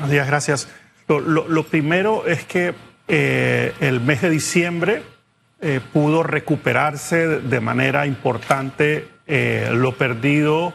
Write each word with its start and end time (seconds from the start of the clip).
buenos 0.00 0.12
días, 0.12 0.26
gracias. 0.26 0.68
Lo, 1.08 1.64
primero 1.64 2.26
es 2.26 2.44
que 2.44 2.72
eh, 3.06 3.74
el 3.80 4.00
mes 4.00 4.22
de 4.22 4.30
diciembre 4.30 5.02
eh, 5.60 5.80
pudo 5.92 6.22
recuperarse 6.22 7.26
de 7.26 7.60
manera 7.60 8.06
importante 8.06 9.06
eh, 9.26 9.68
lo 9.72 9.92
perdido 9.92 10.72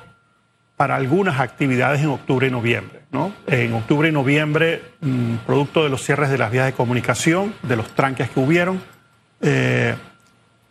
para 0.76 0.96
algunas 0.96 1.40
actividades 1.40 2.02
en 2.02 2.10
octubre 2.10 2.48
y 2.48 2.52
noviembre. 2.52 3.02
¿no? 3.12 3.34
En 3.48 3.74
octubre 3.74 4.10
y 4.10 4.12
noviembre, 4.12 4.84
mm, 5.02 5.38
producto 5.48 5.84
de 5.84 5.90
los 5.90 6.04
cierres 6.04 6.30
de 6.30 6.38
las 6.38 6.52
vías 6.52 6.68
de 6.68 6.74
comunicación, 6.74 7.56
de 7.64 7.78
los 7.78 7.96
tranques 7.96 8.30
que 8.30 8.40
hubieron, 8.40 8.80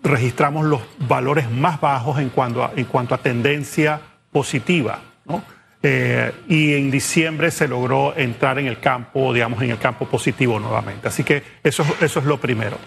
registramos 0.02 0.64
los 0.64 0.82
valores 0.98 1.50
más 1.50 1.80
bajos 1.80 2.18
en 2.18 2.28
cuanto 2.28 2.62
a, 2.62 2.72
en 2.76 2.84
cuanto 2.84 3.14
a 3.14 3.18
tendencia 3.18 4.00
positiva. 4.30 5.00
¿no? 5.24 5.42
Eh, 5.86 6.32
y 6.48 6.72
en 6.72 6.90
diciembre 6.90 7.50
se 7.50 7.68
logró 7.68 8.16
entrar 8.16 8.58
en 8.58 8.68
el 8.68 8.80
campo, 8.80 9.34
digamos, 9.34 9.60
en 9.60 9.68
el 9.68 9.78
campo 9.78 10.08
positivo 10.08 10.58
nuevamente. 10.58 11.08
Así 11.08 11.24
que 11.24 11.42
eso, 11.62 11.84
es 12.00 12.24
lo 12.24 12.40
primero. 12.40 12.78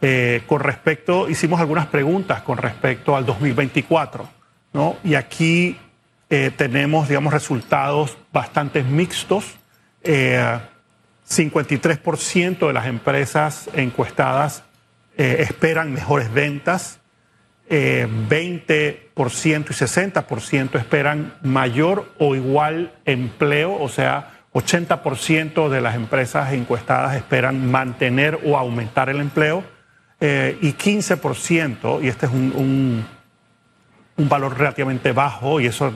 Eh, 0.00 0.40
con 0.46 0.60
respecto, 0.60 1.28
hicimos 1.28 1.60
algunas 1.60 1.88
preguntas 1.88 2.40
con 2.40 2.56
respecto 2.56 3.14
al 3.14 3.26
2024, 3.26 4.26
¿no? 4.72 4.96
Y 5.04 5.16
aquí 5.16 5.76
eh, 6.30 6.50
tenemos, 6.56 7.08
digamos, 7.08 7.34
resultados 7.34 8.16
bastante 8.32 8.82
mixtos. 8.82 9.58
53% 10.02 12.66
de 12.68 12.72
las 12.72 12.86
empresas 12.86 13.68
encuestadas 13.74 14.62
esperan 15.16 15.92
mejores 15.92 16.32
ventas, 16.32 17.00
20% 17.68 19.00
y 19.14 19.74
60% 19.74 20.78
esperan 20.78 21.34
mayor 21.42 22.12
o 22.18 22.34
igual 22.34 22.92
empleo, 23.04 23.74
o 23.74 23.88
sea, 23.88 24.36
80% 24.56 25.68
de 25.68 25.80
las 25.80 25.96
empresas 25.96 26.52
encuestadas 26.52 27.14
esperan 27.16 27.70
mantener 27.70 28.38
o 28.44 28.56
aumentar 28.56 29.10
el 29.10 29.20
empleo 29.20 29.62
eh, 30.18 30.56
y 30.62 30.72
15%, 30.72 32.02
y 32.02 32.08
este 32.08 32.24
es 32.24 32.32
un, 32.32 33.04
un, 34.16 34.28
valor 34.28 34.56
relativamente 34.56 35.12
bajo 35.12 35.60
y 35.60 35.66
eso 35.66 35.92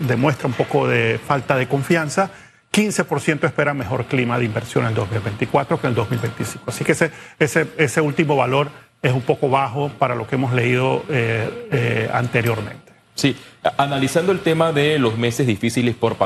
demuestra 0.00 0.46
un 0.46 0.54
poco 0.54 0.88
de 0.88 1.20
falta 1.22 1.56
de 1.56 1.68
confianza, 1.68 2.30
15% 2.72 3.44
esperan 3.44 3.76
mejor 3.76 4.06
clima 4.06 4.38
de 4.38 4.46
inversión 4.46 4.84
en 4.84 4.90
el 4.90 4.94
2024 4.96 5.78
que 5.78 5.86
en 5.86 5.90
el 5.90 5.94
2025. 5.94 6.64
Así 6.66 6.84
que 6.84 6.92
ese, 6.92 7.10
ese, 7.38 7.68
ese 7.76 8.00
último 8.00 8.34
valor 8.34 8.70
es 9.04 9.12
un 9.12 9.20
poco 9.20 9.50
bajo 9.50 9.90
para 9.90 10.14
lo 10.14 10.26
que 10.26 10.36
hemos 10.36 10.54
leído 10.54 11.04
eh, 11.10 11.68
eh, 11.70 12.10
anteriormente. 12.12 12.92
Sí, 13.14 13.36
analizando 13.76 14.32
el 14.32 14.40
tema 14.40 14.72
de 14.72 14.98
los 14.98 15.18
meses 15.18 15.46
difíciles 15.46 15.94
por, 15.94 16.16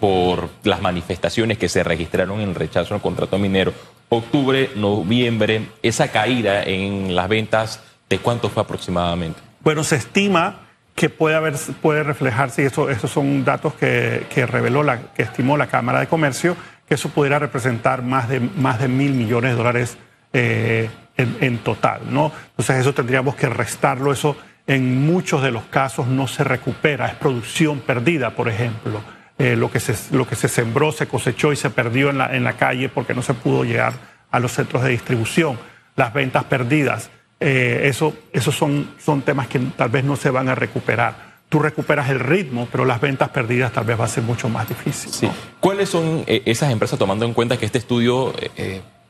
por 0.00 0.48
las 0.64 0.80
manifestaciones 0.80 1.58
que 1.58 1.68
se 1.68 1.84
registraron 1.84 2.40
en 2.40 2.54
rechazo 2.54 2.94
al 2.94 3.02
contrato 3.02 3.38
minero, 3.38 3.74
octubre, 4.08 4.70
noviembre, 4.74 5.68
esa 5.82 6.08
caída 6.08 6.64
en 6.64 7.14
las 7.14 7.28
ventas, 7.28 7.80
¿de 8.08 8.18
cuánto 8.18 8.48
fue 8.48 8.62
aproximadamente? 8.62 9.38
Bueno, 9.60 9.84
se 9.84 9.96
estima 9.96 10.60
que 10.94 11.10
puede, 11.10 11.36
haber, 11.36 11.54
puede 11.82 12.02
reflejarse, 12.02 12.62
y 12.62 12.66
eso, 12.66 12.88
esos 12.88 13.10
son 13.10 13.44
datos 13.44 13.74
que, 13.74 14.46
reveló, 14.46 14.82
la, 14.82 15.12
que 15.14 15.22
estimó 15.22 15.58
la 15.58 15.66
Cámara 15.66 16.00
de 16.00 16.06
Comercio, 16.06 16.56
que 16.88 16.94
eso 16.94 17.10
pudiera 17.10 17.38
representar 17.38 18.02
más 18.02 18.28
de, 18.30 18.40
más 18.40 18.80
de 18.80 18.88
mil 18.88 19.12
millones 19.12 19.52
de 19.52 19.56
dólares 19.56 19.98
eh, 20.32 20.90
en, 21.16 21.58
total, 21.58 22.02
¿no? 22.10 22.32
Entonces 22.50 22.78
eso 22.78 22.94
tendríamos 22.94 23.34
que 23.34 23.48
restarlo, 23.48 24.12
eso 24.12 24.36
en 24.66 25.04
muchos 25.04 25.42
de 25.42 25.50
los 25.50 25.64
casos 25.64 26.06
no 26.06 26.26
se 26.26 26.44
recupera, 26.44 27.06
es 27.08 27.14
producción 27.14 27.80
perdida, 27.80 28.30
por 28.30 28.48
ejemplo. 28.48 29.00
Eh, 29.38 29.56
lo, 29.56 29.70
que 29.70 29.80
se, 29.80 30.14
lo 30.14 30.26
que 30.26 30.36
se 30.36 30.46
sembró, 30.46 30.92
se 30.92 31.08
cosechó 31.08 31.52
y 31.52 31.56
se 31.56 31.70
perdió 31.70 32.10
en 32.10 32.18
la, 32.18 32.36
en 32.36 32.44
la 32.44 32.52
calle 32.52 32.88
porque 32.88 33.14
no 33.14 33.22
se 33.22 33.34
pudo 33.34 33.64
llegar 33.64 33.94
a 34.30 34.38
los 34.38 34.52
centros 34.52 34.82
de 34.84 34.90
distribución, 34.90 35.58
las 35.96 36.12
ventas 36.12 36.44
perdidas, 36.44 37.10
eh, 37.40 37.82
eso, 37.84 38.14
esos 38.32 38.54
son, 38.54 38.90
son 39.04 39.22
temas 39.22 39.48
que 39.48 39.58
tal 39.58 39.88
vez 39.88 40.04
no 40.04 40.16
se 40.16 40.30
van 40.30 40.48
a 40.48 40.54
recuperar. 40.54 41.32
Tú 41.48 41.58
recuperas 41.58 42.08
el 42.08 42.20
ritmo, 42.20 42.68
pero 42.70 42.84
las 42.84 43.00
ventas 43.00 43.28
perdidas 43.30 43.72
tal 43.72 43.84
vez 43.84 44.00
va 44.00 44.04
a 44.04 44.08
ser 44.08 44.22
mucho 44.22 44.48
más 44.48 44.68
difícil. 44.68 45.30
¿Cuáles 45.60 45.88
son 45.88 46.24
eh, 46.26 46.42
esas 46.46 46.70
empresas 46.70 46.98
tomando 46.98 47.26
en 47.26 47.34
cuenta 47.34 47.58
que 47.58 47.66
este 47.66 47.78
estudio 47.78 48.32
Ah, 48.36 49.01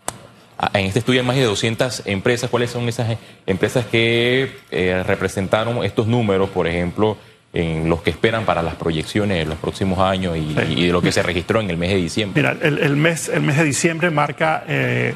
en 0.73 0.87
este 0.87 1.01
estudio 1.01 1.21
hay 1.21 1.27
más 1.27 1.37
de 1.37 1.45
200 1.45 2.03
empresas. 2.07 2.49
¿Cuáles 2.49 2.71
son 2.71 2.89
esas 2.89 3.19
empresas 3.47 3.85
que 3.87 4.57
eh, 4.71 5.03
representaron 5.05 5.85
estos 5.85 6.07
números, 6.07 6.51
por 6.51 6.69
ejemplo, 6.69 7.17
en 7.53 7.89
los 7.89 8.03
que 8.03 8.11
esperan 8.11 8.45
para 8.45 8.63
las 8.63 8.77
proyecciones 8.77 9.43
en 9.43 9.49
los 9.49 9.59
próximos 9.59 9.99
años 9.99 10.37
y, 10.37 10.55
de 10.55 10.93
lo 10.93 11.03
que 11.03 11.13
se 11.13 11.23
registró 11.23 11.61
en 11.61 11.71
el 11.71 11.77
mes 11.77 11.91
de 11.91 11.97
diciembre? 11.97 12.43
Mira, 12.43 12.57
el, 12.63 12.97
mes, 12.97 13.29
el 13.29 13.43
mes 13.43 13.59
de 13.59 13.65
diciembre 13.65 14.11
marca 14.11 14.65
eh, 14.69 15.15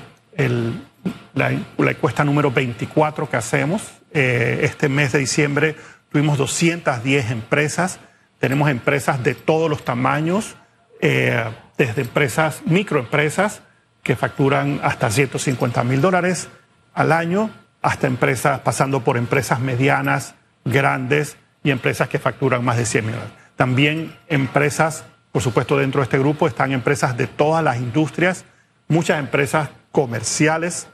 la, 1.34 1.52
encuesta 1.90 2.24
número 2.24 2.50
24 2.50 3.30
que 3.30 3.36
hacemos. 3.36 3.82
Eh, 4.12 4.60
este 4.62 4.88
mes 4.88 5.12
de 5.12 5.20
diciembre 5.20 5.76
tuvimos 6.10 6.38
210 6.38 7.30
empresas. 7.30 8.00
Tenemos 8.40 8.68
empresas 8.68 9.22
de 9.22 9.34
todos 9.34 9.70
los 9.70 9.84
tamaños, 9.84 10.56
desde 11.00 12.02
empresas, 12.02 12.62
microempresas, 12.66 13.62
que 14.06 14.14
facturan 14.14 14.78
hasta 14.84 15.10
150 15.10 15.82
mil 15.82 16.00
dólares 16.00 16.48
al 16.94 17.10
año, 17.10 17.50
hasta 17.82 18.06
empresas, 18.06 18.60
pasando 18.60 19.02
por 19.02 19.16
empresas 19.16 19.58
medianas, 19.58 20.36
grandes 20.64 21.36
y 21.64 21.72
empresas 21.72 22.08
que 22.08 22.20
facturan 22.20 22.64
más 22.64 22.76
de 22.76 22.86
100 22.86 23.04
mil 23.04 23.14
dólares. 23.16 23.34
También 23.56 24.16
empresas, 24.28 25.04
por 25.32 25.42
supuesto, 25.42 25.76
dentro 25.76 26.02
de 26.02 26.04
este 26.04 26.20
grupo 26.20 26.46
están 26.46 26.70
empresas 26.70 27.16
de 27.16 27.26
todas 27.26 27.64
las 27.64 27.78
industrias, 27.78 28.44
muchas 28.86 29.18
empresas 29.18 29.70
comerciales, 29.90 30.86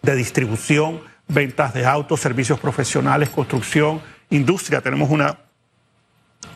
de 0.00 0.14
distribución, 0.14 1.02
ventas 1.28 1.74
de 1.74 1.84
autos, 1.84 2.20
servicios 2.20 2.58
profesionales, 2.58 3.28
construcción, 3.28 4.00
industria. 4.30 4.80
Tenemos 4.80 5.10
una, 5.10 5.40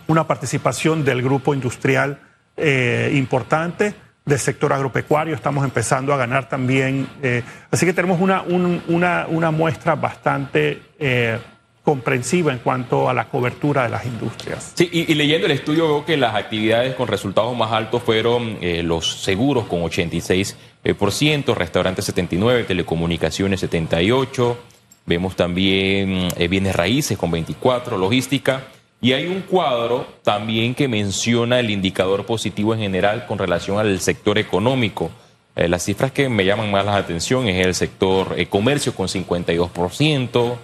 una 0.07 0.27
participación 0.27 1.05
del 1.05 1.21
grupo 1.21 1.53
industrial 1.53 2.23
eh, 2.57 3.13
importante 3.15 3.95
del 4.25 4.39
sector 4.39 4.73
agropecuario, 4.73 5.35
estamos 5.35 5.65
empezando 5.65 6.13
a 6.15 6.17
ganar 6.17 6.49
también. 6.49 7.07
Eh, 7.23 7.43
así 7.71 7.85
que 7.85 7.93
tenemos 7.93 8.21
una, 8.21 8.43
una, 8.43 9.51
muestra 9.51 9.95
bastante 9.97 10.81
eh, 10.99 11.39
comprensiva 11.83 12.51
en 12.53 12.61
cuanto 12.61 13.11
a 13.11 13.15
la 13.15 13.29
cobertura 13.29 13.83
de 13.83 13.91
las 13.91 14.07
industrias. 14.07 14.73
Sí, 14.75 14.89
y, 14.91 15.15
leyendo 15.15 15.47
el 15.47 15.53
estudio 15.53 15.87
veo 15.87 16.07
que 16.07 16.17
las 16.17 16.35
actividades 16.35 16.95
con 16.95 17.07
resultados 17.07 17.55
más 17.55 17.71
altos 17.71 18.03
fueron 18.03 18.57
eh, 18.63 18.83
los 18.83 19.23
seguros 19.23 19.67
con 19.67 19.83
86%, 19.83 21.55
restaurantes 21.55 22.15
79%, 22.15 22.67
telecomunicaciones 22.67 23.63
78%, 23.63 24.57
vemos 25.05 25.37
también 25.37 26.29
bienes 26.49 26.75
raíces 26.75 27.19
con 27.19 27.31
24%, 27.31 27.99
logística 27.99 28.63
y 29.01 29.13
hay 29.13 29.27
un 29.27 29.43
cuadro 29.43 30.07
también 30.23 30.75
que 30.75 30.89
menciona 30.89 31.61
el 31.61 31.69
indicador 31.69 32.25
positivo 32.25 32.73
en 32.73 32.81
general 32.81 33.27
con 33.27 33.39
relación 33.39 33.79
al 33.79 34.01
sector 34.01 34.39
económico. 34.39 35.11
Eh, 35.57 35.69
las 35.69 35.85
cifras 35.85 36.11
que 36.11 36.29
me 36.29 36.45
llaman 36.45 36.71
más 36.71 36.87
la 36.87 36.97
atención 36.97 37.47
es 37.47 37.65
el 37.67 37.75
sector 37.75 38.35
eh, 38.39 38.47
comercio 38.47 38.95
con 38.95 39.09
52%, 39.09 40.57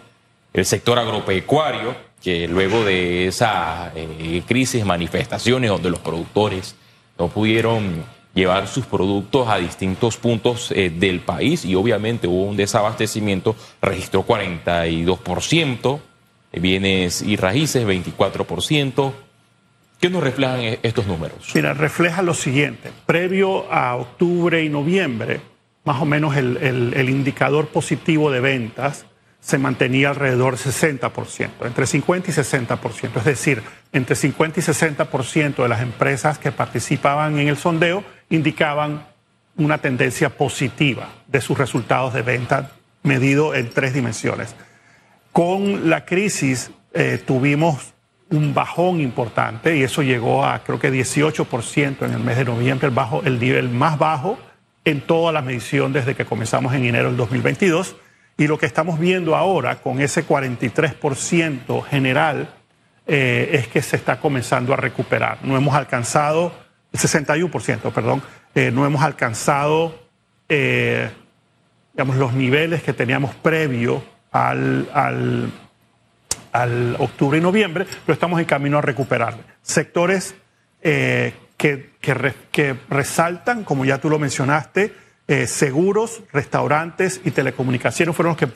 el 0.52 0.64
sector 0.64 0.98
agropecuario, 0.98 1.94
que 2.22 2.48
luego 2.48 2.82
de 2.82 3.26
esa 3.26 3.92
eh, 3.94 4.42
crisis, 4.46 4.84
manifestaciones 4.84 5.70
donde 5.70 5.90
los 5.90 6.00
productores 6.00 6.74
no 7.18 7.28
pudieron 7.28 8.04
llevar 8.34 8.68
sus 8.68 8.86
productos 8.86 9.48
a 9.48 9.58
distintos 9.58 10.16
puntos 10.16 10.70
del 10.70 11.20
país 11.20 11.64
y 11.64 11.74
obviamente 11.74 12.26
hubo 12.28 12.44
un 12.44 12.56
desabastecimiento, 12.56 13.56
registró 13.82 14.24
42% 14.24 16.00
bienes 16.58 17.22
y 17.22 17.36
raíces 17.36 17.86
24%. 17.86 19.12
¿Qué 20.00 20.08
nos 20.08 20.22
reflejan 20.22 20.60
e-, 20.60 20.78
estos 20.82 21.06
números? 21.06 21.52
Mira, 21.54 21.74
refleja 21.74 22.22
lo 22.22 22.34
siguiente. 22.34 22.90
Previo 23.06 23.70
a 23.72 23.94
octubre 23.96 24.64
y 24.64 24.68
noviembre, 24.68 25.40
más 25.84 26.00
o 26.00 26.06
menos 26.06 26.36
el, 26.36 27.08
indicador 27.08 27.68
positivo 27.68 28.30
de 28.30 28.40
ventas 28.40 29.06
se 29.40 29.56
mantenía 29.56 30.10
alrededor 30.10 30.58
del 30.58 30.72
60%, 30.72 31.48
entre 31.62 31.86
50 31.86 32.30
y 32.30 32.34
60%. 32.34 33.16
Es 33.16 33.24
decir, 33.24 33.62
entre 33.92 34.14
50 34.14 34.60
y 34.60 34.62
60% 34.62 35.62
de 35.62 35.68
las 35.68 35.80
empresas 35.80 36.38
que 36.38 36.52
participaban 36.52 37.38
en 37.38 37.48
el 37.48 37.56
sondeo 37.56 38.04
indicaban 38.28 39.06
una 39.56 39.78
tendencia 39.78 40.30
positiva 40.30 41.08
de 41.26 41.40
sus 41.40 41.56
resultados 41.56 42.12
de 42.12 42.22
venta 42.22 42.72
medido 43.02 43.54
en 43.54 43.70
tres 43.70 43.94
dimensiones. 43.94 44.54
Con 45.32 45.88
la 45.88 46.04
crisis 46.04 46.70
eh, 46.92 47.22
tuvimos 47.24 47.94
un 48.30 48.54
bajón 48.54 49.00
importante 49.00 49.76
y 49.76 49.82
eso 49.82 50.02
llegó 50.02 50.44
a 50.44 50.60
creo 50.60 50.78
que 50.78 50.92
18% 50.92 52.06
en 52.06 52.12
el 52.12 52.20
mes 52.20 52.36
de 52.36 52.44
noviembre, 52.44 52.88
el, 52.88 52.94
bajo, 52.94 53.22
el 53.24 53.38
nivel 53.38 53.68
más 53.68 53.98
bajo 53.98 54.38
en 54.84 55.00
toda 55.00 55.32
la 55.32 55.42
medición 55.42 55.92
desde 55.92 56.14
que 56.14 56.24
comenzamos 56.24 56.74
en 56.74 56.84
enero 56.84 57.08
del 57.08 57.16
2022. 57.16 57.96
Y 58.38 58.46
lo 58.46 58.58
que 58.58 58.66
estamos 58.66 58.98
viendo 58.98 59.36
ahora 59.36 59.80
con 59.80 60.00
ese 60.00 60.26
43% 60.26 61.82
general 61.84 62.48
eh, 63.06 63.50
es 63.52 63.68
que 63.68 63.82
se 63.82 63.96
está 63.96 64.18
comenzando 64.18 64.72
a 64.72 64.76
recuperar. 64.76 65.38
No 65.42 65.56
hemos 65.56 65.74
alcanzado, 65.74 66.52
el 66.92 67.00
61%, 67.00 67.92
perdón, 67.92 68.22
Eh, 68.52 68.72
no 68.72 68.84
hemos 68.84 69.02
alcanzado 69.02 69.94
digamos, 71.92 72.16
los 72.16 72.32
niveles 72.32 72.82
que 72.82 72.92
teníamos 72.92 73.34
previo 73.36 74.02
al, 74.32 74.88
al, 76.52 76.96
octubre 76.98 77.38
y 77.38 77.40
noviembre, 77.40 77.86
pero 78.04 78.14
estamos 78.14 78.40
en 78.40 78.46
camino 78.46 78.78
a 78.78 78.82
recuperar. 78.82 79.36
Sectores 79.62 80.34
eh, 80.82 81.34
que, 81.56 81.90
que, 82.00 82.76
resaltan, 82.88 83.64
como 83.64 83.84
ya 83.84 83.98
tú 83.98 84.08
lo 84.10 84.18
mencionaste, 84.18 84.94
eh, 85.28 85.46
seguros, 85.46 86.22
restaurantes 86.32 87.20
y 87.24 87.30
telecomunicaciones 87.30 88.16
fueron 88.16 88.36
los 88.38 88.38
que, 88.38 88.48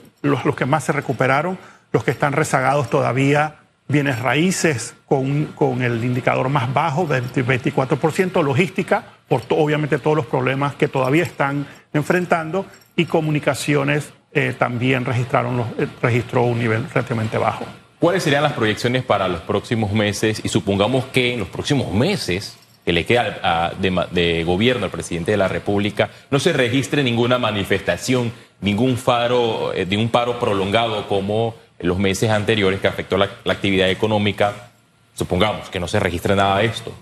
los 0.44 0.56
que 0.56 0.66
más 0.66 0.84
se 0.84 0.92
recuperaron, 0.92 1.58
los 1.92 2.02
que 2.02 2.10
están 2.10 2.32
rezagados 2.32 2.90
todavía 2.90 3.60
bienes 3.86 4.18
raíces 4.20 4.94
con, 5.06 5.44
con, 5.54 5.82
el 5.82 6.02
indicador 6.04 6.48
más 6.48 6.72
bajo, 6.72 7.06
24%, 7.06 8.42
logística, 8.42 9.04
por 9.28 9.42
obviamente 9.50 9.98
todos 9.98 10.16
los 10.16 10.26
problemas 10.26 10.74
que 10.74 10.88
todavía 10.88 11.22
están 11.22 11.66
enfrentando, 11.92 12.66
y 12.96 13.06
comunicaciones 13.06 14.12
eh, 14.34 14.54
también 14.58 15.04
registraron 15.04 15.56
los, 15.56 15.66
eh, 15.78 15.86
registró 16.02 16.42
un 16.42 16.58
nivel 16.58 16.86
relativamente 16.92 17.38
bajo. 17.38 17.64
¿Cuáles 18.00 18.22
serían 18.22 18.42
las 18.42 18.52
proyecciones 18.52 19.04
para 19.04 19.28
los 19.28 19.40
próximos 19.42 19.92
meses? 19.92 20.40
Y 20.44 20.48
supongamos 20.48 21.04
que 21.06 21.32
en 21.32 21.38
los 21.38 21.48
próximos 21.48 21.92
meses 21.92 22.58
que 22.84 22.92
le 22.92 23.06
queda 23.06 23.72
de, 23.78 24.44
gobierno 24.44 24.84
al 24.84 24.90
presidente 24.90 25.30
de 25.30 25.36
la 25.36 25.48
República 25.48 26.10
no 26.30 26.38
se 26.38 26.52
registre 26.52 27.02
ninguna 27.02 27.38
manifestación, 27.38 28.32
ningún 28.60 28.98
faro, 28.98 29.72
eh, 29.72 29.86
de 29.86 29.96
un 29.96 30.10
paro 30.10 30.38
prolongado 30.38 31.08
como 31.08 31.54
los 31.78 31.98
meses 31.98 32.30
anteriores 32.30 32.80
que 32.80 32.88
afectó 32.88 33.16
la, 33.16 33.30
actividad 33.46 33.88
económica, 33.88 34.70
supongamos 35.14 35.70
que 35.70 35.80
no 35.80 35.88
se 35.88 35.98
registre 35.98 36.36
nada 36.36 36.58
de 36.58 36.66
esto. 36.66 36.92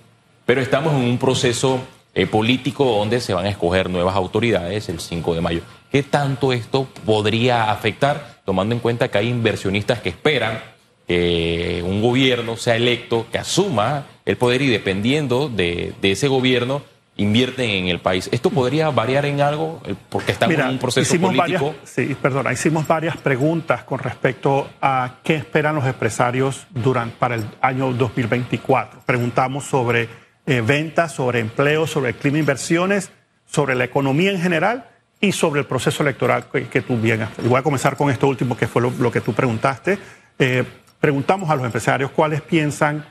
Pero 0.47 0.61
estamos 0.61 0.93
en 0.93 1.01
un 1.01 1.19
proceso 1.19 1.81
eh, 2.15 2.27
político 2.27 2.85
donde 2.85 3.21
se 3.21 3.35
van 3.35 3.47
a 3.47 3.49
escoger 3.49 3.89
nuevas 3.91 4.17
autoridades 4.17 4.89
el 4.89 5.01
5 5.01 5.35
de 5.35 5.41
mayo. 5.41 5.63
¿Qué 5.91 6.03
tanto 6.03 6.53
esto 6.53 6.87
podría 7.05 7.71
afectar, 7.71 8.41
tomando 8.45 8.75
en 8.75 8.81
cuenta 8.81 9.09
que 9.09 9.19
hay 9.19 9.29
inversionistas 9.29 10.01
que 10.01 10.11
esperan 10.11 10.61
que 11.07 11.83
un 11.85 12.01
gobierno 12.01 12.57
sea 12.57 12.77
electo, 12.77 13.27
que 13.31 13.39
asuma 13.39 14.07
el 14.25 14.37
poder 14.37 14.63
y 14.63 14.69
dependiendo 14.69 15.49
de, 15.49 15.95
de 16.01 16.13
ese 16.13 16.29
gobierno 16.29 16.83
invierten 17.17 17.69
en 17.71 17.89
el 17.89 18.01
país. 18.01 18.29
¿Esto 18.33 18.51
podría 18.51 18.91
variar 18.91 19.27
en 19.27 19.41
algo? 19.41 19.83
Porque 20.09 20.33
estamos 20.33 20.55
Mira, 20.55 20.67
en 20.67 20.73
un 20.73 20.79
proceso 20.79 21.19
político. 21.21 21.67
Varias, 21.67 21.77
sí, 21.85 22.17
perdona, 22.21 22.53
hicimos 22.53 22.87
varias 22.87 23.17
preguntas 23.19 23.85
con 23.85 23.99
respecto 23.99 24.69
a 24.81 25.17
qué 25.23 25.37
esperan 25.37 25.75
los 25.75 25.85
empresarios 25.85 26.67
durante, 26.71 27.17
para 27.17 27.35
el 27.35 27.45
año 27.61 27.93
2024. 27.93 29.03
Preguntamos 29.05 29.65
sobre 29.65 30.09
eh, 30.47 30.61
ventas, 30.61 31.13
sobre 31.13 31.41
empleo, 31.41 31.87
sobre 31.87 32.11
el 32.11 32.17
clima 32.17 32.35
de 32.35 32.41
inversiones, 32.41 33.11
sobre 33.47 33.75
la 33.75 33.85
economía 33.85 34.31
en 34.31 34.41
general 34.41 34.89
y 35.21 35.33
sobre 35.33 35.61
el 35.61 35.67
proceso 35.67 36.03
electoral 36.03 36.47
que, 36.51 36.69
que 36.69 36.83
tú 36.83 36.95
Y 36.95 37.49
voy 37.49 37.59
a 37.59 37.63
comenzar 37.63 37.97
con 37.97 38.11
esto 38.11 38.27
último, 38.27 38.57
que 38.57 38.67
fue 38.67 38.83
lo, 38.83 39.13
que 39.13 39.21
tú 39.21 39.33
preguntaste. 39.33 39.99
Eh, 40.39 40.65
preguntamos 41.01 41.51
a 41.51 41.57
los 41.57 41.65
empresarios 41.65 42.11
cuáles 42.11 42.41
piensan 42.41 43.05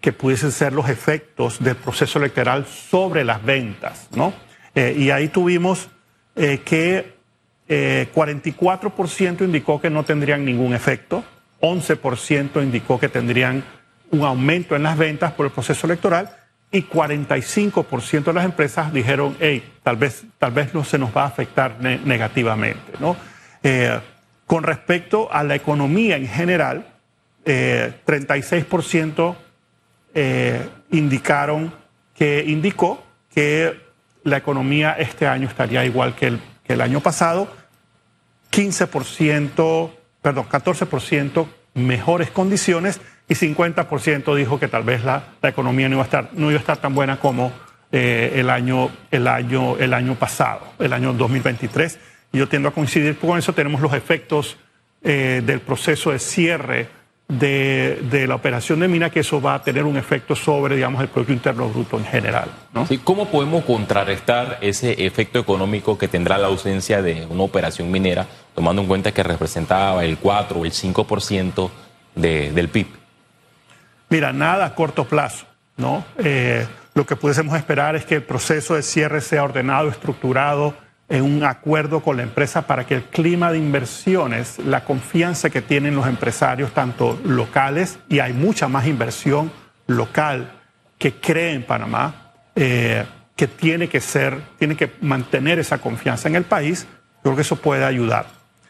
que 0.00 0.12
pudiesen 0.12 0.52
ser 0.52 0.72
los 0.72 0.88
efectos 0.88 1.62
del 1.62 1.76
proceso 1.76 2.18
electoral 2.18 2.66
sobre 2.66 3.24
las 3.24 3.44
ventas, 3.44 4.08
¿no? 4.14 4.32
Eh, 4.74 4.94
y 4.96 5.10
ahí 5.10 5.28
tuvimos 5.28 5.88
que 6.36 7.18
eh, 7.68 8.08
44% 8.14 9.42
indicó 9.42 9.80
que 9.80 9.90
no 9.90 10.02
tendrían 10.02 10.44
ningún 10.44 10.72
efecto, 10.72 11.22
11% 11.60 12.62
indicó 12.62 12.98
que 12.98 13.10
tendrían 13.10 13.62
un 14.10 14.22
aumento 14.22 14.74
en 14.74 14.84
las 14.84 14.96
ventas 14.96 15.32
por 15.32 15.44
el 15.44 15.52
proceso 15.52 15.86
electoral 15.86 16.34
y 16.70 16.82
45% 16.82 18.24
de 18.24 18.32
las 18.32 18.44
empresas 18.44 18.92
dijeron, 18.92 19.36
hey, 19.40 19.72
tal 19.82 19.96
vez, 19.96 20.24
tal 20.38 20.52
vez 20.52 20.74
no 20.74 20.84
se 20.84 20.98
nos 20.98 21.16
va 21.16 21.22
a 21.22 21.26
afectar 21.26 21.80
ne 21.80 21.98
negativamente, 21.98 22.92
¿no? 23.00 23.16
Eh, 23.62 23.98
con 24.46 24.62
respecto 24.62 25.32
a 25.32 25.42
la 25.44 25.54
economía 25.54 26.16
en 26.16 26.26
general, 26.26 26.86
36% 27.44 29.36
eh, 30.14 30.68
indicaron 30.90 31.72
que 32.14 32.44
indicó 32.46 33.02
que 33.32 33.80
la 34.24 34.36
economía 34.38 34.92
este 34.92 35.26
año 35.26 35.48
estaría 35.48 35.84
igual 35.84 36.14
que 36.14 36.26
el, 36.26 36.40
que 36.64 36.74
el 36.74 36.80
año 36.80 37.00
pasado, 37.00 37.48
15%, 38.50 39.90
perdón, 40.20 40.46
14% 40.48 41.46
mejores 41.74 42.30
condiciones 42.30 43.00
y 43.28 43.34
50% 43.34 44.34
dijo 44.34 44.58
que 44.58 44.68
tal 44.68 44.84
vez 44.84 45.04
la, 45.04 45.22
la, 45.42 45.48
economía 45.48 45.88
no 45.88 45.96
iba 45.96 46.02
a 46.02 46.06
estar, 46.06 46.30
no 46.32 46.50
iba 46.50 46.58
a 46.58 46.60
estar 46.60 46.78
tan 46.78 46.94
buena 46.94 47.18
como 47.18 47.52
eh, 47.92 48.32
el, 48.36 48.50
año, 48.50 48.90
el, 49.10 49.26
año, 49.26 49.76
el 49.78 49.94
año 49.94 50.14
pasado, 50.14 50.60
el 50.78 50.92
año 50.92 51.12
2023. 51.12 51.98
Y 52.32 52.38
yo 52.38 52.48
tiendo 52.48 52.68
a 52.68 52.72
coincidir 52.72 53.18
con 53.18 53.38
eso. 53.38 53.52
Tenemos 53.52 53.80
los 53.80 53.94
efectos 53.94 54.56
eh, 55.02 55.42
del 55.44 55.60
proceso 55.60 56.10
de 56.10 56.18
cierre 56.18 56.88
de, 57.28 57.98
de, 58.10 58.26
la 58.26 58.34
operación 58.34 58.80
de 58.80 58.88
mina, 58.88 59.10
que 59.10 59.20
eso 59.20 59.40
va 59.40 59.54
a 59.54 59.62
tener 59.62 59.84
un 59.84 59.98
efecto 59.98 60.34
sobre, 60.34 60.76
digamos, 60.76 61.02
el 61.02 61.08
Producto 61.08 61.32
Interno 61.34 61.68
Bruto 61.68 61.98
en 61.98 62.06
general. 62.06 62.50
¿Cómo 63.04 63.26
podemos 63.28 63.64
contrarrestar 63.64 64.58
ese 64.62 65.04
efecto 65.04 65.38
económico 65.38 65.98
que 65.98 66.08
tendrá 66.08 66.38
la 66.38 66.46
ausencia 66.46 67.02
de 67.02 67.26
una 67.26 67.42
operación 67.42 67.90
minera, 67.90 68.26
tomando 68.54 68.80
en 68.80 68.88
cuenta 68.88 69.12
que 69.12 69.22
representaba 69.22 70.04
el 70.06 70.16
4 70.16 70.58
o 70.58 70.64
el 70.64 70.72
5% 70.72 71.70
de, 72.14 72.50
del 72.52 72.68
PIB? 72.68 72.97
Mira, 74.10 74.32
nada 74.32 74.66
a 74.66 74.74
corto 74.74 75.04
plazo, 75.04 75.46
¿no? 75.76 76.04
Eh, 76.18 76.66
lo 76.94 77.06
que 77.06 77.16
pudiésemos 77.16 77.56
esperar 77.56 77.94
es 77.94 78.04
que 78.04 78.16
el 78.16 78.22
proceso 78.22 78.74
de 78.74 78.82
cierre 78.82 79.20
sea 79.20 79.44
ordenado, 79.44 79.88
estructurado, 79.88 80.74
en 81.08 81.22
un 81.22 81.44
acuerdo 81.44 82.00
con 82.00 82.16
la 82.18 82.22
empresa 82.22 82.66
para 82.66 82.86
que 82.86 82.94
el 82.94 83.04
clima 83.04 83.50
de 83.50 83.58
inversiones, 83.58 84.58
la 84.58 84.84
confianza 84.84 85.48
que 85.48 85.62
tienen 85.62 85.94
los 85.94 86.06
empresarios, 86.06 86.72
tanto 86.72 87.18
locales, 87.24 87.98
y 88.08 88.18
hay 88.18 88.32
mucha 88.32 88.68
más 88.68 88.86
inversión 88.86 89.50
local 89.86 90.52
que 90.98 91.14
cree 91.14 91.54
en 91.54 91.64
Panamá, 91.64 92.32
eh, 92.54 93.06
que 93.36 93.46
tiene 93.46 93.88
que 93.88 94.00
ser, 94.00 94.38
tiene 94.58 94.76
que 94.76 94.92
mantener 95.00 95.58
esa 95.58 95.78
confianza 95.78 96.28
en 96.28 96.34
el 96.34 96.44
país, 96.44 96.86
creo 97.22 97.36
que 97.36 97.42
eso 97.42 97.56
puede 97.56 97.84
ayudar. 97.84 98.26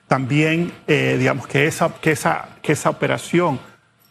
También, 0.07 0.73
eh, 0.87 1.17
digamos, 1.19 1.47
que 1.47 1.67
esa, 1.67 1.89
que, 2.01 2.13
esa, 2.13 2.49
que 2.63 2.73
esa 2.73 2.91
operación 2.91 3.59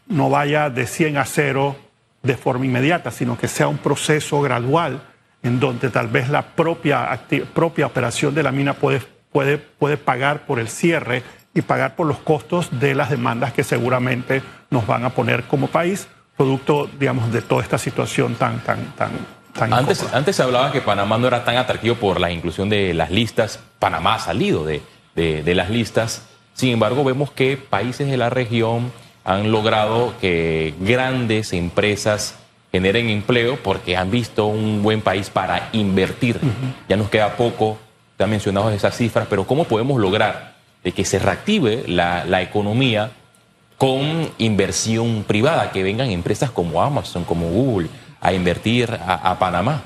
no 0.08 0.30
vaya 0.30 0.70
de 0.70 0.88
100 0.88 1.18
a 1.18 1.26
0 1.26 1.76
de 2.24 2.38
forma 2.38 2.66
inmediata, 2.66 3.12
sino 3.12 3.38
que 3.38 3.48
sea 3.48 3.68
un 3.68 3.78
proceso 3.78 4.42
gradual 4.42 5.02
en 5.44 5.60
donde 5.60 5.90
tal 5.90 6.08
vez 6.08 6.30
la 6.30 6.42
propia, 6.42 7.20
propia 7.54 7.86
operación 7.86 8.34
de 8.36 8.44
la 8.44 8.52
mina 8.52 8.74
puede, 8.74 9.02
puede, 9.32 9.58
puede 9.58 9.98
pagar 9.98 10.46
por 10.46 10.60
el 10.60 10.68
cierre 10.68 11.24
y 11.54 11.62
pagar 11.62 11.96
por 11.96 12.08
los 12.08 12.20
costos 12.20 12.80
de 12.80 12.96
las 12.96 13.10
demandas 13.10 13.54
que 13.54 13.64
seguramente 13.64 14.42
nos 14.70 14.86
van 14.86 15.06
a 15.06 15.12
poner 15.12 15.44
como 15.44 15.68
país, 15.68 16.08
producto, 16.36 16.90
digamos, 17.00 17.32
de 17.32 17.42
toda 17.42 17.64
esta 17.64 17.78
situación 17.78 18.36
tan, 18.36 18.60
tan, 18.60 18.94
tan, 18.96 19.12
tan 19.54 19.74
antes, 19.74 20.06
antes 20.14 20.36
se 20.36 20.44
hablaba 20.44 20.72
que 20.72 20.82
Panamá 20.82 21.18
no 21.18 21.28
era 21.28 21.44
tan 21.44 21.58
atractivo 21.58 21.96
por 21.96 22.20
la 22.20 22.32
inclusión 22.32 22.70
de 22.70 22.94
las 22.94 23.10
listas. 23.10 23.60
Panamá 23.80 24.16
ha 24.16 24.20
salido 24.20 24.66
de, 24.66 24.82
de, 25.16 25.42
de 25.44 25.56
las 25.56 25.70
listas. 25.70 26.28
Sin 26.54 26.70
embargo, 26.70 27.04
vemos 27.04 27.32
que 27.32 27.58
países 27.58 28.08
de 28.08 28.18
la 28.18 28.30
región 28.30 28.92
han 29.28 29.52
logrado 29.52 30.14
que 30.22 30.74
grandes 30.80 31.52
empresas 31.52 32.36
generen 32.72 33.10
empleo 33.10 33.58
porque 33.62 33.98
han 33.98 34.10
visto 34.10 34.46
un 34.46 34.82
buen 34.82 35.02
país 35.02 35.30
para 35.30 35.68
invertir. 35.74 36.38
Uh 36.42 36.46
-huh. 36.46 36.74
Ya 36.88 36.96
nos 36.96 37.10
queda 37.10 37.36
poco, 37.36 37.78
te 38.16 38.24
han 38.24 38.30
mencionado 38.30 38.72
esas 38.72 38.96
cifras, 38.96 39.28
pero 39.30 39.46
¿cómo 39.46 39.66
podemos 39.66 40.00
lograr 40.00 40.56
de 40.82 40.94
que 40.94 41.04
se 41.04 41.20
reactive 41.20 41.84
la, 41.88 42.24
la 42.24 42.42
economía 42.42 43.12
con 43.78 44.30
inversión 44.38 45.26
privada, 45.28 45.72
que 45.72 45.84
vengan 45.84 46.10
empresas 46.10 46.50
como 46.50 46.82
Amazon, 46.82 47.26
como 47.26 47.50
Google, 47.50 47.90
a 48.22 48.32
invertir 48.32 48.90
a, 48.92 49.30
a 49.30 49.38
Panamá? 49.38 49.82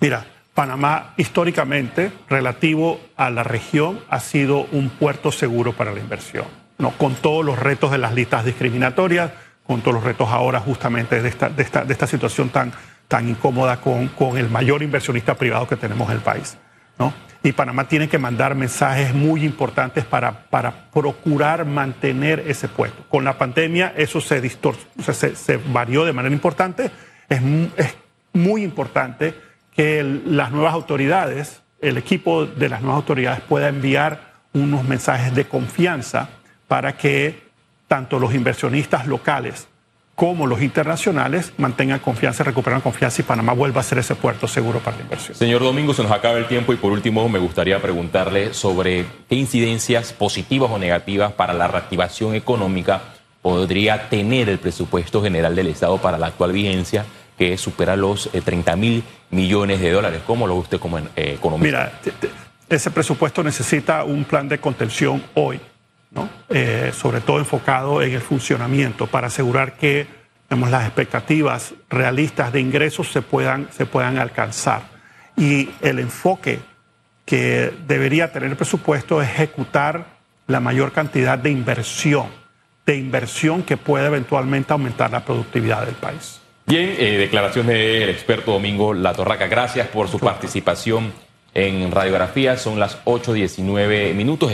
Mira, 0.00 0.26
Panamá 0.52 1.14
históricamente, 1.16 2.12
relativo 2.28 3.00
a 3.16 3.30
la 3.30 3.42
región, 3.42 4.00
ha 4.10 4.20
sido 4.20 4.66
un 4.72 4.90
puerto 4.90 5.32
seguro 5.32 5.72
para 5.72 5.92
la 5.92 6.00
inversión, 6.00 6.44
¿no? 6.78 6.90
con 6.92 7.14
todos 7.14 7.44
los 7.44 7.58
retos 7.58 7.90
de 7.90 7.98
las 7.98 8.14
listas 8.14 8.44
discriminatorias, 8.44 9.30
con 9.66 9.80
todos 9.80 9.94
los 9.94 10.04
retos 10.04 10.28
ahora 10.30 10.60
justamente 10.60 11.22
de 11.22 11.28
esta, 11.28 11.48
de 11.48 11.62
esta, 11.62 11.84
de 11.84 11.92
esta 11.92 12.06
situación 12.06 12.50
tan, 12.50 12.72
tan 13.08 13.28
incómoda 13.28 13.80
con, 13.80 14.08
con, 14.08 14.38
el 14.38 14.48
mayor 14.48 14.82
inversionista 14.82 15.34
privado 15.34 15.66
que 15.66 15.76
tenemos 15.76 16.08
en 16.08 16.16
el 16.16 16.22
país. 16.22 16.56
¿no? 16.98 17.12
Y 17.42 17.52
Panamá 17.52 17.88
tiene 17.88 18.08
que 18.08 18.18
mandar 18.18 18.54
mensajes 18.54 19.14
muy 19.14 19.44
importantes 19.44 20.04
para, 20.04 20.48
para 20.48 20.90
procurar 20.90 21.64
mantener 21.64 22.44
ese 22.46 22.68
puesto. 22.68 23.04
Con 23.08 23.24
la 23.24 23.38
pandemia 23.38 23.92
eso 23.96 24.20
se, 24.20 24.48
se, 24.48 25.56
varió 25.68 26.04
de 26.04 26.12
manera 26.12 26.34
importante. 26.34 26.90
Es, 27.28 27.40
es 27.76 27.96
muy 28.32 28.62
importante 28.62 29.34
que 29.74 30.02
las 30.26 30.50
nuevas 30.50 30.74
autoridades, 30.74 31.62
el 31.80 31.98
equipo 31.98 32.46
de 32.46 32.68
las 32.68 32.80
nuevas 32.80 32.96
autoridades 32.96 33.40
pueda 33.42 33.68
enviar 33.68 34.34
unos 34.52 34.84
mensajes 34.84 35.34
de 35.34 35.46
confianza 35.46 36.30
para 36.68 36.96
que 36.96 37.46
tanto 37.88 38.18
los 38.18 38.34
inversionistas 38.34 39.06
locales 39.06 39.68
como 40.16 40.46
los 40.46 40.62
internacionales 40.62 41.52
mantengan 41.58 41.98
confianza, 41.98 42.42
recuperen 42.42 42.80
confianza 42.80 43.20
y 43.20 43.24
Panamá 43.24 43.52
vuelva 43.52 43.82
a 43.82 43.84
ser 43.84 43.98
ese 43.98 44.14
puerto 44.14 44.48
seguro 44.48 44.78
para 44.80 44.96
la 44.96 45.02
inversión. 45.02 45.36
Señor 45.36 45.62
Domingo, 45.62 45.92
se 45.92 46.02
nos 46.02 46.10
acaba 46.10 46.38
el 46.38 46.48
tiempo 46.48 46.72
y 46.72 46.76
por 46.76 46.90
último 46.90 47.28
me 47.28 47.38
gustaría 47.38 47.80
preguntarle 47.82 48.54
sobre 48.54 49.04
qué 49.28 49.34
incidencias 49.34 50.14
positivas 50.14 50.70
o 50.70 50.78
negativas 50.78 51.32
para 51.32 51.52
la 51.52 51.68
reactivación 51.68 52.34
económica 52.34 53.02
podría 53.42 54.08
tener 54.08 54.48
el 54.48 54.58
presupuesto 54.58 55.22
general 55.22 55.54
del 55.54 55.68
Estado 55.68 55.98
para 55.98 56.16
la 56.16 56.28
actual 56.28 56.52
vigencia, 56.52 57.04
que 57.36 57.58
supera 57.58 57.94
los 57.94 58.30
30 58.32 58.72
eh, 58.72 58.76
mil 58.76 59.04
millones 59.30 59.80
de 59.80 59.92
dólares. 59.92 60.22
¿Cómo 60.26 60.46
lo 60.46 60.54
ve 60.54 60.60
usted 60.60 60.80
como 60.80 60.98
eh, 60.98 61.04
economista? 61.14 61.92
Mira, 62.02 62.16
ese 62.70 62.90
presupuesto 62.90 63.44
necesita 63.44 64.02
un 64.02 64.24
plan 64.24 64.48
de 64.48 64.58
contención 64.58 65.22
hoy 65.34 65.60
eh, 66.48 66.92
sobre 66.94 67.20
todo 67.20 67.38
enfocado 67.38 68.02
en 68.02 68.12
el 68.12 68.20
funcionamiento 68.20 69.06
para 69.06 69.28
asegurar 69.28 69.76
que 69.76 70.06
las 70.48 70.84
expectativas 70.84 71.74
realistas 71.88 72.52
de 72.52 72.60
ingresos 72.60 73.08
se 73.10 73.22
puedan, 73.22 73.68
se 73.72 73.86
puedan 73.86 74.18
alcanzar. 74.18 74.82
Y 75.36 75.70
el 75.82 75.98
enfoque 75.98 76.60
que 77.24 77.72
debería 77.86 78.32
tener 78.32 78.50
el 78.50 78.56
presupuesto 78.56 79.20
es 79.20 79.28
ejecutar 79.28 80.16
la 80.46 80.60
mayor 80.60 80.92
cantidad 80.92 81.38
de 81.38 81.50
inversión, 81.50 82.28
de 82.86 82.96
inversión 82.96 83.62
que 83.62 83.76
pueda 83.76 84.06
eventualmente 84.06 84.72
aumentar 84.72 85.10
la 85.10 85.24
productividad 85.24 85.84
del 85.84 85.96
país. 85.96 86.40
Bien, 86.66 86.94
eh, 86.98 87.16
declaración 87.18 87.66
del 87.66 88.08
experto 88.08 88.52
Domingo 88.52 88.94
Latorraca. 88.94 89.46
Gracias 89.46 89.88
por 89.88 90.08
su 90.08 90.18
participación 90.18 91.12
en 91.54 91.90
Radiografía. 91.90 92.56
Son 92.56 92.78
las 92.78 93.04
8.19 93.04 94.14
minutos. 94.14 94.52